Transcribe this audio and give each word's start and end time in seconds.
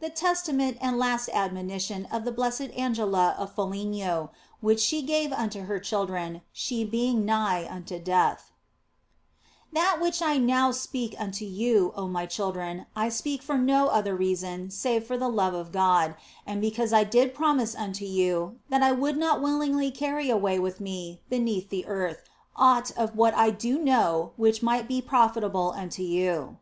THE 0.00 0.10
TESTAMENT 0.10 0.76
AND 0.82 0.98
LAST 0.98 1.30
ADMONITION 1.32 2.06
OF 2.12 2.26
THE 2.26 2.32
BLESSED 2.32 2.70
ANGELA 2.76 3.34
OF 3.38 3.54
FOLIGNO 3.54 4.28
WHICH 4.60 4.78
SHE 4.78 5.00
GAVE 5.00 5.32
UNTO 5.32 5.62
HER 5.62 5.80
CHILDREN, 5.80 6.42
SHE 6.52 6.84
BEING 6.84 7.24
NIGH 7.24 7.64
UNTO 7.70 7.98
DEATH" 7.98 8.50
THAT 9.72 9.98
which 10.02 10.20
I 10.20 10.36
now 10.36 10.70
speak 10.70 11.14
unto 11.18 11.46
you, 11.46 11.94
oh 11.96 12.08
my 12.08 12.26
children, 12.26 12.84
I 12.94 13.08
speak 13.08 13.40
for 13.42 13.56
no 13.56 13.86
other 13.88 14.14
reason 14.14 14.68
save 14.70 15.04
for 15.06 15.16
the 15.16 15.30
love 15.30 15.54
of 15.54 15.72
God, 15.72 16.14
and 16.46 16.58
OF 16.62 16.74
FOLIGNO 16.74 16.74
259 16.74 16.74
because 16.74 16.92
I 16.92 17.04
did 17.04 17.34
promise 17.34 17.74
unto 17.74 18.04
you 18.04 18.56
that 18.68 18.82
I 18.82 18.92
would 18.92 19.16
not 19.16 19.40
willingly 19.40 19.90
carry 19.90 20.28
away 20.28 20.58
with 20.58 20.80
me 20.82 21.22
beneath 21.30 21.70
the 21.70 21.86
earth 21.86 22.24
aught 22.54 22.90
of 22.98 23.16
what 23.16 23.32
I 23.32 23.48
do 23.48 23.78
know 23.78 24.32
which 24.36 24.62
might 24.62 24.86
be 24.86 25.00
profitable 25.00 25.72
unto 25.74 26.02
you. 26.02 26.58